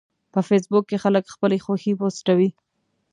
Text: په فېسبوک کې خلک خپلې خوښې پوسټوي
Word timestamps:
په 0.33 0.39
فېسبوک 0.47 0.83
کې 0.89 0.97
خلک 1.03 1.25
خپلې 1.33 1.57
خوښې 1.65 1.93
پوسټوي 1.99 2.49